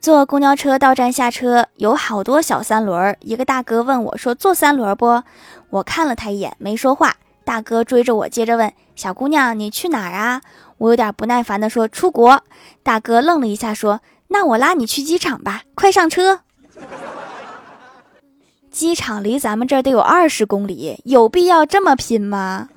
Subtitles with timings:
[0.00, 3.14] 坐公交车到站下车，有好多小三轮。
[3.20, 5.22] 一个大哥问我说：“坐三轮不？”
[5.68, 7.16] 我看了他一眼，没说话。
[7.44, 10.40] 大哥追着我，接着问：“小姑娘，你去哪儿啊？”
[10.78, 12.42] 我有点不耐烦地说：“出国。”
[12.82, 16.40] 大哥愣了一下，说：“那我拉你去机场吧，快上车。”
[18.72, 22.70] 机场离咱们这儿得有二十公里，有必要这么拼吗？